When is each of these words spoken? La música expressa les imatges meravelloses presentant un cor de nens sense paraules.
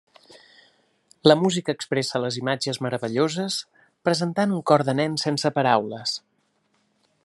La 1.31 1.35
música 1.41 1.75
expressa 1.77 2.21
les 2.25 2.39
imatges 2.43 2.81
meravelloses 2.87 3.61
presentant 4.09 4.57
un 4.59 4.67
cor 4.73 4.89
de 4.89 4.99
nens 5.03 5.29
sense 5.31 5.57
paraules. 5.61 6.21